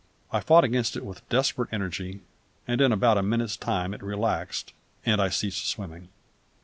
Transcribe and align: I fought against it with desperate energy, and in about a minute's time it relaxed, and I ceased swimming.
I 0.31 0.39
fought 0.39 0.63
against 0.63 0.97
it 0.97 1.05
with 1.05 1.29
desperate 1.29 1.69
energy, 1.71 2.21
and 2.67 2.81
in 2.81 2.91
about 2.91 3.19
a 3.19 3.21
minute's 3.21 3.55
time 3.55 3.93
it 3.93 4.01
relaxed, 4.01 4.73
and 5.05 5.21
I 5.21 5.29
ceased 5.29 5.67
swimming. 5.67 6.09